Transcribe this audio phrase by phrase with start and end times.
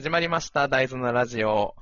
[0.00, 1.74] 始まりました、大豆のラジオ。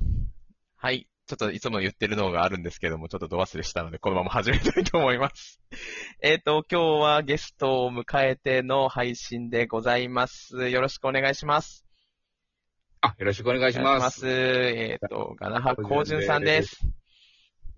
[0.74, 1.06] はい。
[1.28, 5.60] ちょっといつも言ってるのがあるんですけども、ちょっとど忘れしたので、このまま始めたいと思います。
[6.20, 10.68] えっと、今日はゲストを迎えての配信でございます。
[10.68, 11.86] よろしくお願いします。
[13.02, 14.28] あ、よろしくお願いしお願いします。
[14.28, 16.76] えっと、ガナハコウジュンさんです。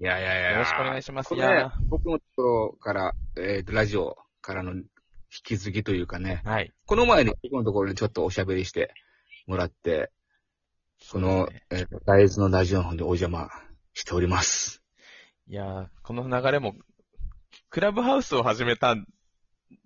[0.01, 0.53] いやいやいや。
[0.53, 1.35] よろしくお願いします。
[1.35, 4.87] いや、僕のところから、えっ、と、ラジオからの引
[5.45, 6.73] き継ぎというかね、はい。
[6.87, 8.95] この前に僕のところにちょっとおしゃべりして
[9.47, 10.11] もらって、
[11.09, 13.51] この、えっ、と、大豆のラジオの方でお邪魔
[13.95, 14.83] しております。
[15.49, 16.75] いやーこの流れも、
[17.71, 19.07] クラブハウスを始めたん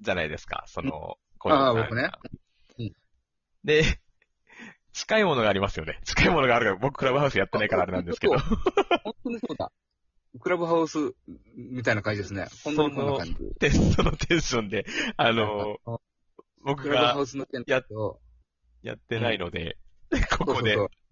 [0.00, 2.10] じゃないですか、その、コウジュンさんがあー僕ね
[2.78, 2.92] うん
[3.64, 3.84] で、
[4.92, 6.00] 近いものがありますよね。
[6.04, 8.38] 近いものがあるから、僕クラブハウスやってないからあれなんですけど。
[8.38, 9.72] 本当にそうだ。
[10.40, 10.98] クラブハウス
[11.56, 12.46] みたいな感じですね。
[12.64, 13.34] 本当にこんな感じ。
[13.58, 14.84] テスト のテンションで、
[15.16, 15.78] あの、
[16.62, 18.20] 僕クラブハがウスの件やと、
[18.82, 19.78] やってないので、
[20.38, 21.03] ここでそうそう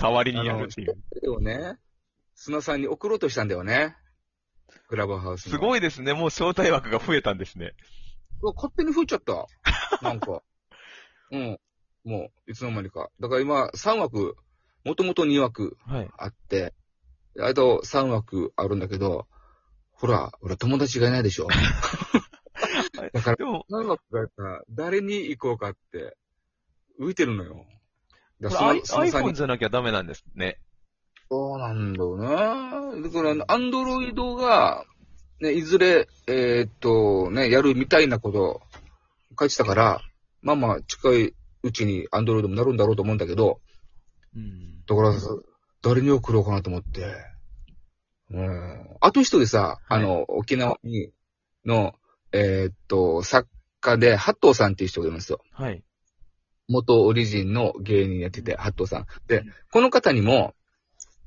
[0.00, 1.42] 代わりにやるっていう。
[1.42, 1.76] ね、
[2.34, 3.96] 砂さんに送ろうとしたんだよね。
[4.88, 5.52] クラブハウスの。
[5.52, 6.12] すごいですね。
[6.12, 7.74] もう招待枠が増えたんですね。
[8.40, 9.46] うわ勝手に増えちゃった。
[10.00, 10.42] なんか。
[11.32, 11.58] うん。
[12.04, 13.10] もう、いつの間にか。
[13.20, 14.36] だから今、3枠、
[14.84, 16.10] もともと2枠はい。
[16.16, 16.74] あって、
[17.40, 19.26] あと3枠あるんだけど、
[19.90, 21.48] ほら、俺友達がいないでしょ。
[23.12, 26.16] だから、でも、3枠がさ、誰に行こうかって、
[27.00, 27.66] 浮いてるのよ。
[28.40, 30.58] だからその iPhone じゃなきゃダメなんですね。
[31.30, 33.02] そうなんだよね。
[33.02, 34.84] だから、アンドロイドが、
[35.40, 38.62] ね、いずれ、えーっと、ね、やるみたいなこと
[39.38, 40.00] 書いてたから、
[40.40, 43.60] まあまあ、近いうちにアンドロイドもなるんだろうと思うんだけど、
[44.34, 44.84] うん。
[44.86, 45.28] だからさ、
[45.82, 47.14] 誰に送ろうかなと思って。
[48.30, 48.96] うん。
[49.00, 51.12] あと一人さ、はいあの、沖縄に、
[51.64, 51.94] の、
[52.32, 53.48] えーっと、作
[53.80, 55.40] 家で、ハットーさんっていう人がいるんですよ。
[55.52, 55.82] はい。
[56.68, 59.06] 元オリジンの芸人やってて、ハットーさん。
[59.26, 60.54] でうん、この方にも、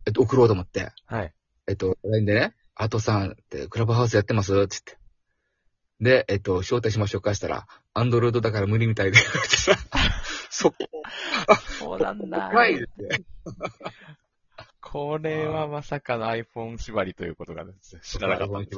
[0.05, 0.91] えっと、送ろうと思って。
[1.05, 1.33] はい。
[1.67, 4.53] えっと、LINE でね、アートさんってクラブハウスやってます？
[4.53, 4.77] って
[6.01, 6.25] 言って。
[6.25, 9.19] で、えっと、招待しましょうかしたら、アンドロイドだから無理みたいで、
[10.49, 10.77] そこ、
[11.79, 12.49] そうなんだ。
[12.49, 13.23] はいって。
[14.81, 17.65] これはまさかの iPhone 縛りということが
[18.01, 18.77] 知らなかったんです。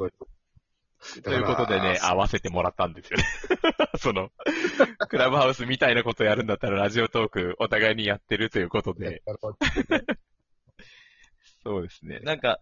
[1.22, 3.24] ということでね、合わせてもらったんですよね。
[3.98, 4.30] その、
[5.08, 9.22] クラブハウスみたいなことやるんだったらラジオトークお互いにやってるということで、
[11.62, 12.20] そうですね。
[12.20, 12.58] なんか、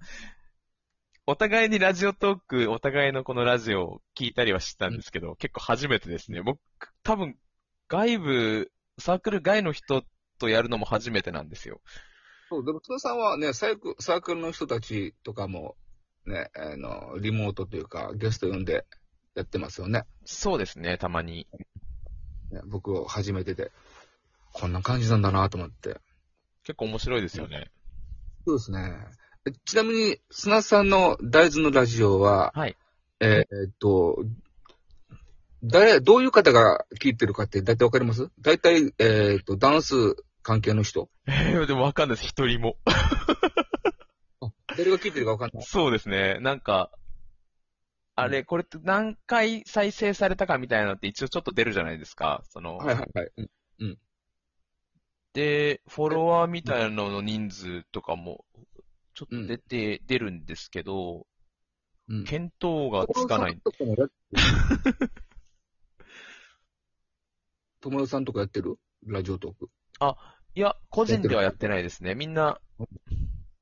[1.27, 6.43] お互いにラジオトーク、お互いのこのラジオを聞いたりはしたんですけど、結構初めてですね。
[6.43, 6.59] 僕、
[7.05, 7.37] 多分、
[7.89, 10.05] 外部、サークル外の人
[10.39, 11.81] とやるのも初めてなんですよ。
[12.49, 15.77] そう、でも、津田さんはね、サークルの人たちとかも、
[16.27, 18.85] ね、あの、リモートというか、ゲスト呼んで
[19.35, 20.05] やってますよね。
[20.25, 21.47] そうですね、たまに。
[22.51, 23.73] ね僕を初めてで。
[24.53, 26.01] こんな感じなんだなと思って。
[26.65, 27.71] 結構面白いですよね。
[28.47, 28.95] そうですね。
[29.47, 32.77] えちなみに、砂さんの大豆のラジオは、はい。
[33.21, 34.25] えーっと、
[35.65, 38.31] 誰、どういう方が聞いてるかって大体わかります？
[38.41, 42.77] 大体、えーっと、ダンス関係の人えー、 でもわかんないです、一人も。
[44.77, 45.65] 誰が聞いてるかわかんない。
[45.65, 46.91] そうですね、なんか、
[48.15, 52.43] あれ、これって何回再生されたかみたいなのって一応ちょっと出るじゃないですか。
[52.51, 53.31] その、はいはいはい。
[53.37, 53.99] うん
[55.33, 58.45] で、フォロワーみたいなのの人数とかも、
[59.15, 61.27] ちょっと出て、出るんですけど、
[62.09, 62.25] うん。
[62.25, 63.59] 見当がつかない。
[67.81, 68.79] 友達さんとかやってる？
[69.07, 69.71] ラジオトーク。
[70.55, 72.15] いや、個人ではやってないですね。
[72.15, 72.61] みんな、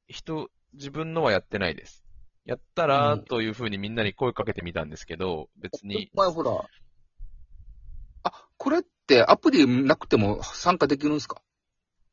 [0.09, 2.05] 人、自分のはやってないです。
[2.45, 6.51] やったら、うんというふうにみんなに声かけてみたんですけど、別に、前ほら。
[8.23, 11.43] あ、これってアプリなくても参加できるんですか？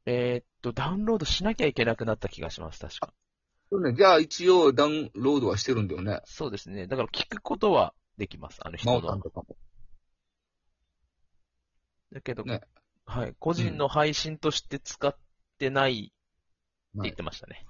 [0.05, 3.13] えーっと、ダウンロードしなきゃいけなくなった気がします、確か。
[3.69, 3.93] そうね。
[3.93, 6.21] じゃあ一応ダウンロードはしてるんだよね。
[6.25, 6.87] そうですね。
[6.87, 9.01] だから聞くことはできます、あの人の。
[9.01, 9.57] 真央さんとかも。
[12.13, 12.61] だけど、ね
[13.05, 15.13] はい、個人の配信として使っ
[15.57, 15.95] てないっ
[16.93, 17.65] てはい言ってましたね。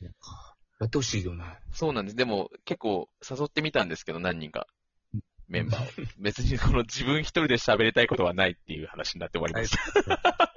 [0.00, 1.44] やってほしいよね。
[1.72, 2.16] そうなんです。
[2.16, 4.66] でも、結構誘ってみたんですけど、何人か
[5.14, 5.20] うん。
[5.48, 6.06] メンバーを。
[6.18, 10.52] 別にこの自分一人で喋りたいことはないっていう話になって終わりました。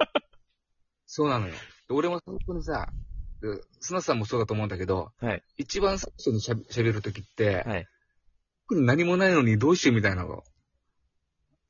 [1.06, 1.54] そうなのよ。
[1.54, 2.88] で俺も本当にさ、
[3.40, 5.42] で砂さんもそうだと思うんだけど、はい。
[5.56, 7.86] 一番最初にしゃべ喋るときって、はい。
[8.68, 10.44] 特に何もないのにどうしようみたいなの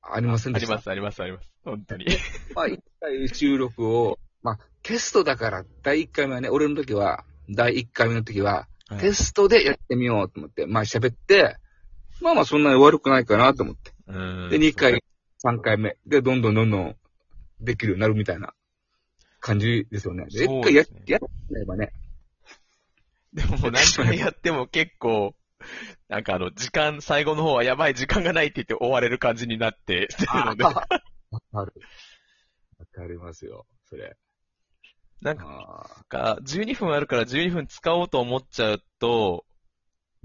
[0.03, 0.73] ありませんでした？
[0.73, 1.49] あります、あります、あります。
[1.65, 2.07] 本当に。
[2.55, 8.53] まあ、一回収録を、まあ、テストだから、第一回目はね、俺の時は、第一回目の時は、
[8.89, 11.57] はいテストでやってみようと思って、まあ喋って、
[12.21, 13.93] まあまあそんなに悪くないかなと思って。
[14.51, 15.05] で、二回、
[15.39, 15.97] 三回目。
[16.07, 16.97] で、どんどんどんどん
[17.61, 18.53] できるようになるみたいな。
[19.41, 20.27] 感じですよね。
[20.27, 21.19] でそう一回やね、や
[21.51, 21.93] ればね。
[23.33, 25.35] でも何回やっても結構、
[26.09, 30.09] なんかあの、時間、最後の方はやばい時間がないって言って追われる感じになって、る
[30.45, 31.01] ので、わかる。
[31.53, 34.17] わかりますよ、それ。
[35.21, 39.45] なんか、あーか12分あるから12分使おうと思っちゃうと、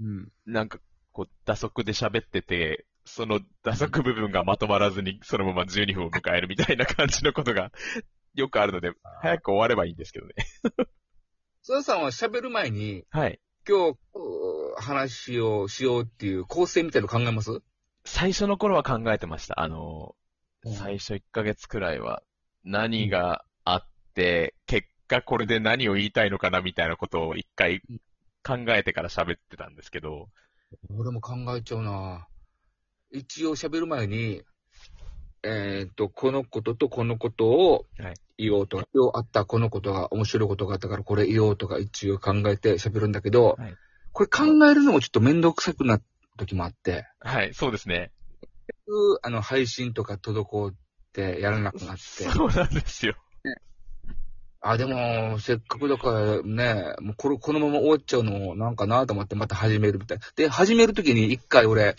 [0.00, 0.28] うん。
[0.46, 0.78] なんか、
[1.12, 7.70] こう、打足で喋ってて、その打足部分がまとまらずに、そのまま12分を迎えるみたいな感じのことが
[8.34, 10.34] よくあるので、早く終わればいいんですけどね。
[11.64, 13.40] 須田さんは喋る前に、はい。
[13.68, 13.98] 今日、
[14.78, 17.62] 話をしようっていう構成みたいなの考えます？
[18.04, 19.60] 最初の頃は考えてました。
[19.60, 20.14] あの、
[20.64, 22.24] うん最初1ヶ月くらいは、
[22.64, 24.55] 何があって、
[25.08, 27.80] 結果これで何を言いたいのかなみたいなことを一回
[28.44, 30.28] 考えてから喋ってたんですけど、
[30.90, 32.26] 俺も考えちゃうな。
[33.12, 34.42] 一応喋る前に、
[35.44, 38.14] えっ、と、このこととこのことをはい。
[38.38, 38.78] 言おうと。
[38.78, 43.76] か、今日あったこのことが面白いことがあったからこれ言おうとか一応考えて喋るんだけど、はい。
[44.12, 46.04] これ考えるのもちょっとめんどくさくなった
[46.38, 48.10] 時もあって、はい、そうですね。
[49.22, 50.74] あの、配信とか滞っ
[51.12, 53.14] てやらなくなって、そうなんですよ。
[54.70, 60.18] あ、でも、せっかくだからね、もうこれ、このまま終わっちゃうのもなんかなと思ってまた始めるみたい。
[60.34, 61.94] で、始めるときに一回俺、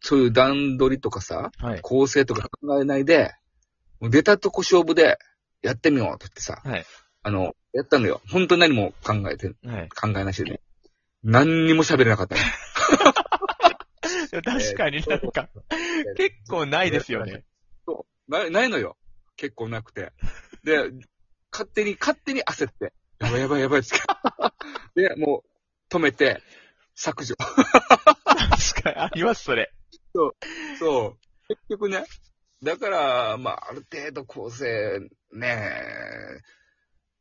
[0.00, 1.80] そういう段取りとかさ、はい。
[1.82, 3.34] 構成とか考えないで、
[4.00, 5.18] もう出たとこ勝負で
[5.62, 6.86] やってみようって言ってさ、はい。
[7.22, 8.20] あの、やったのよ。
[8.30, 9.88] 本当に何も考えて、はい。
[9.88, 10.60] 考えなしでね。
[11.24, 12.40] 何にも喋れなかったの。
[14.30, 15.48] で も確かになんか、
[16.16, 17.44] 結構ないですよね。
[17.84, 18.96] そうなないのよ。
[19.36, 20.12] 結構なくて。
[20.62, 20.90] で、
[21.56, 22.92] 勝手に、勝手に焦って。
[23.18, 23.98] やばいやばいやばいっつっ
[24.94, 25.08] て。
[25.08, 26.42] で、もう、止めて、
[26.94, 27.34] 削除。
[27.36, 29.72] 確かに、あります、それ。
[30.78, 31.18] そう。
[31.48, 32.04] 結局ね。
[32.62, 35.00] だから、まあ、ある程度構成、
[35.32, 35.72] ね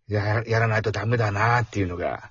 [0.07, 2.29] や、やらないとダメだなっていうのが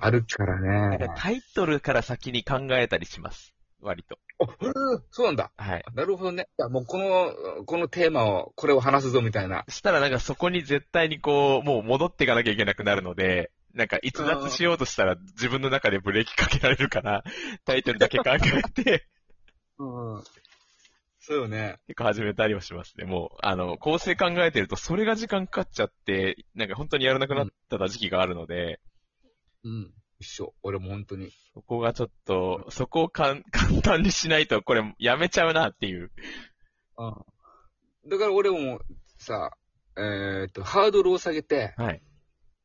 [0.00, 0.60] あるから
[0.98, 1.08] ね。
[1.16, 3.54] タイトルから先に考えたりします。
[3.80, 4.18] 割と。
[4.40, 4.72] あ、へえ
[5.10, 5.50] そうなんだ。
[5.56, 5.84] はい。
[5.94, 6.48] なるほどね。
[6.58, 9.64] いやもうこの、このテーマを、これを話すぞみたいな。
[9.68, 17.22] したらなんかそこに絶対にこう、もう戻っていかなきゃいけなくなるので、なんか逸脱しようとしたら自分の中でブレーキかけられるから、
[17.64, 19.06] タイトルだけ考えて、
[19.78, 20.22] うん。
[21.20, 21.76] そうよね。
[21.88, 23.04] 結構始めたりはしますね。
[23.04, 28.80] もう、あの、構成考えてるとそれが時間かかっちゃって、なんか本当にやらなくなった時期があるので、
[29.64, 29.92] うん。
[30.20, 30.54] 一緒。
[30.62, 31.30] 俺も本当に。
[31.54, 36.10] そこがちょっと、そこをかん 簡単にしないとこれやめちゃうなっていう。
[36.98, 38.10] うん。
[38.10, 38.80] だから俺も
[39.18, 39.56] さ、
[39.96, 42.02] えっ、と、ハードルを下げて、はい。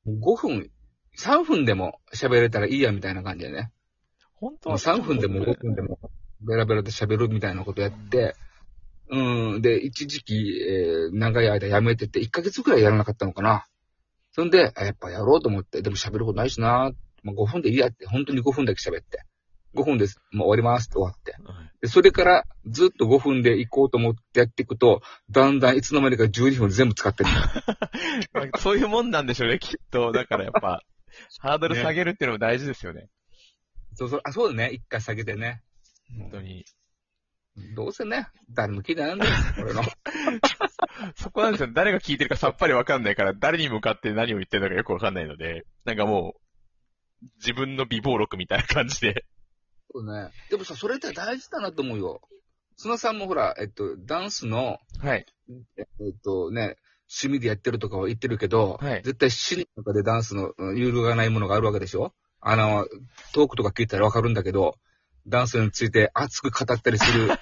[0.07, 0.71] 5分、
[1.17, 3.71] 3分でも喋れたらいいやみたいな感じでね。
[4.35, 5.99] 本当は3分でも5分でも
[6.41, 8.35] ベラベラで喋るみたいなことやって、
[9.09, 10.33] うん、で、一時期、
[10.67, 13.67] えー長い間やめてて、1ヶ月くらいやらなかったのかな。
[14.31, 16.91] そんで、あやっぱやろうと思って、でも喋ることないしな、
[17.23, 19.23] まあ、5分でいいやって、本当に5分だけ喋って。
[19.75, 20.19] 5分です。
[20.31, 21.31] もう終わりますって終わって。
[21.43, 27.29] はいで、それからずっと5分で行こうと思ってやっていくと、だんだんいつの間にか12分全部使ってる。
[28.31, 30.13] まあそういうもんなんでしょうね、きっと。
[30.13, 30.81] だからやっぱ、
[31.39, 33.09] ハードル下げるっていうのも大事ですよね。
[33.95, 34.69] そうそう、あ、そうだね。
[34.71, 35.61] 一回下げてね。
[36.17, 36.63] 本当に。
[37.75, 39.83] どうせね、誰も聞いてないんだよ、俺の。
[41.15, 41.69] そこなんですよ。
[41.73, 46.42] 誰が聞いてるかさっぱりわかんないから、誰に向かって何を言ってるのかよくわかんないので、なんかもう、
[47.37, 49.25] 自分の美貌録みたいな感じで。
[49.91, 50.31] そうね。
[50.49, 52.21] でもさ、それって大事だなと思うよ。
[52.77, 55.25] 砂さんもほら、えっと、ダンスの、はい。
[55.77, 56.77] えっとね、
[57.07, 62.13] 趣味でやってるとかは言ってるけど、はい絶対死ぬとかでダンスのうん揺るがないものがあるわけでしょ？
[62.41, 62.87] あの、
[63.33, 64.75] トークとか聞いたらわかるんだけど、
[65.27, 67.39] ダンスについて熱く語ったりする時っ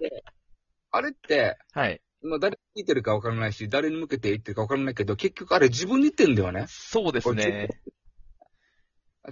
[0.00, 0.24] て。
[0.90, 2.00] あれって、はい。
[2.22, 6.64] まあ、誰に聞いてるかわからないし、誰に向けて言ってるかわからないけど、結局あれ自分に言ってんだよね。
[6.68, 7.68] そうですね。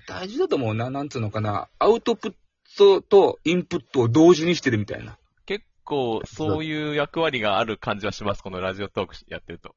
[0.06, 0.90] 大事だと思うな。
[0.90, 1.68] なんつうのかな。
[1.78, 2.34] アウトプッ
[2.76, 5.18] トとインプットを同時にしてるみたいな。
[5.46, 8.42] 結構、そういう役割がある感じはします。
[8.42, 9.75] このラジオトークやってると。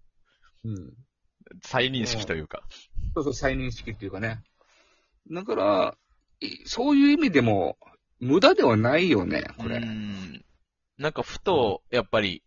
[0.64, 0.94] うん。
[1.64, 2.64] 再認識というか。
[3.14, 4.42] そうそう、再認識っていうかね。
[5.32, 5.98] だから、
[6.40, 7.78] いそういう意味でも、
[8.20, 9.78] 無駄ではないよね、これ。
[9.78, 10.46] うん。
[10.98, 12.42] なんかふと、やっぱり、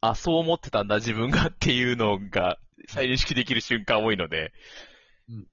[0.00, 2.58] あ、そう思ってたんだ、自分がっていうのが
[2.88, 4.52] 再認識できる瞬間多いので、
[5.28, 5.46] うん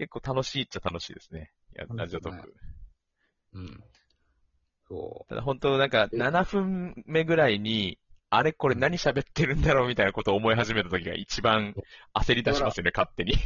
[0.00, 1.50] 結構楽しいっちゃ楽しいですね。
[1.76, 2.54] いやラジオトーク。
[3.52, 3.84] うん。
[4.88, 7.98] そただ本当なんかえ7分目ぐらいに、
[8.30, 11.74] あれこれ何喋ってるんだろうみたいなことを思い始めた時が一番
[12.14, 13.34] 焦り出しますよね、勝手に。
[13.34, 13.36] う。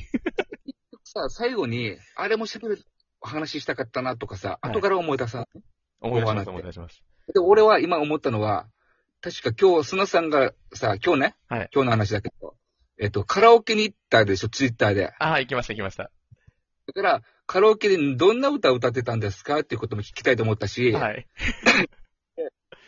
[1.02, 2.84] さ、最後に、あれも喋る
[3.20, 5.49] 話したかったなとかさ、はい後から思い出さ、
[6.00, 7.02] 思い出します、思い出します。
[7.34, 8.68] で、俺は今思ったのは、
[9.20, 12.54] 確か今日、砂さんがさ、今日ね、はい今日の話だけど、
[13.00, 15.08] えっと、カラオケに行ったでしょ、ツイッターで。
[15.18, 16.12] ああ、行きました行きました。
[16.86, 21.26] だから、カラオケでどんな歌を歌ってたんですかっていうことも聞きたいと思ったし、はい。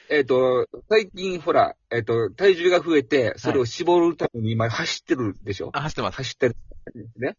[0.08, 6.16] えっ、と、最近ほら、えっ、と、体重が増えて、それを絞るために今走ってるでしょ、あ、走ってます。
[6.16, 6.56] 走ってる
[7.18, 7.36] ね。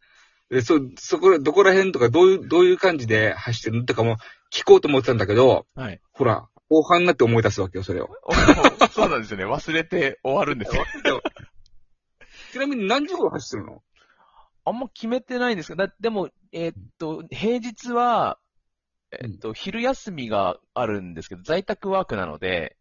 [0.49, 4.17] で、そ、そこ、どこら辺とか、どういう、どういう感じで走ってるのとかも
[4.51, 6.01] 聞こうと思ってたんだけど、はい。
[6.11, 8.09] ほら、後半になって思い出すわけよ、それを。
[8.23, 8.33] お
[8.87, 9.45] そうなんですよね。
[9.45, 10.83] 忘れて終わるんですよ。
[12.51, 13.83] ちなみに何時頃走ってるの？
[14.67, 18.38] あんま決めてないんですけど、だでも、えーっと、平日は、
[19.12, 22.77] えーっと、昼休みがあるんですけど、在宅ワークなので、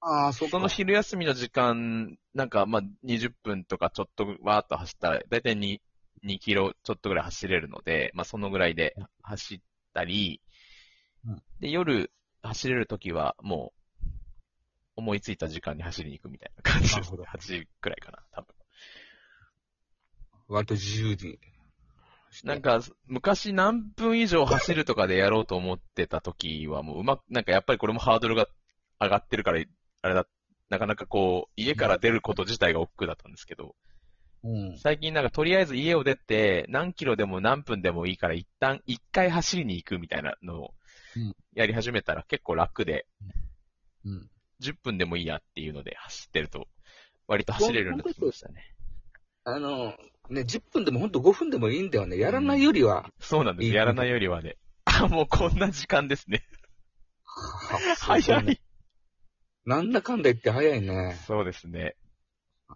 [0.00, 5.80] ああ、そその昼休みの時間、なんか、まあ、20分とかちょっとわーっと走ったら、だいたい2、
[6.24, 9.60] 2キロちょっとぐらい走れるので、まあ、そのぐらいで走っ
[9.94, 10.40] たり
[11.26, 12.10] うん、で、夜
[12.42, 13.72] 走れるときは、も
[14.04, 14.08] う、
[14.96, 16.94] 思いついた時間に走りに行くみたいな感じです。
[16.94, 17.22] なるほど。
[17.24, 18.54] 8時くらいかな、多分。
[20.52, 21.38] 割と自由に。
[22.44, 28.48] なんか、昔何分以上走るとかでやろうと思ってた時はもううまく、なんかやっぱりこれもハードルが
[29.00, 29.62] 上がってるから、
[30.02, 30.26] あれだ、
[30.70, 33.74] なかなかこう、家から出ること自体が億劫だったんですけど、
[34.44, 34.78] うん。
[34.78, 40.74] 最近なんかとりあえず家を出て、何キロでも何分でもいいから一旦一回走りに行くみたいなのを
[41.16, 43.06] うんやり始めたら結構楽で、
[44.04, 44.30] うん。
[44.60, 46.66] 10分でもいいやっていうので走ってると、
[47.26, 48.74] 割と走れるようになってきましたね。
[49.44, 49.94] あの、
[50.32, 52.18] ね、10分でもほんと5分でもいいんだよね。
[52.18, 53.10] やらないよりは。
[53.20, 53.72] そうなんです。
[53.72, 54.56] やらないよりはね。
[54.84, 56.42] あ、もうこんな時間ですね。
[57.98, 58.60] 早い。
[59.64, 61.18] なんだかんだ言って早いね。
[61.26, 61.96] そうですね。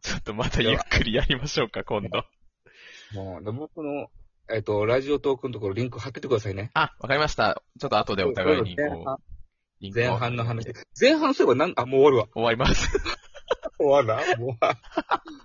[0.02, 2.24] ちょっとまたゆっくりやりましょうか、今度。
[3.12, 4.08] もう、で僕の、
[4.52, 6.70] えっ、と、ラジオトークのところリンク貼っててくださいね。
[6.74, 7.62] あ、わかりました。
[7.80, 10.68] ちょっと後でお互いにこう、前半の話。
[10.98, 12.28] 前半そういえばなん、あ、もう終わるわ。
[12.34, 12.88] 終わります。
[13.78, 14.36] 終わるな。
[14.36, 14.56] もう、